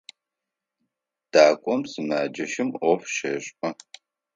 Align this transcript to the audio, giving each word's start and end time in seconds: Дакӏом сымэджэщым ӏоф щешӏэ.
Дакӏом 1.31 1.81
сымэджэщым 1.91 2.69
ӏоф 2.79 3.01
щешӏэ. 3.15 3.69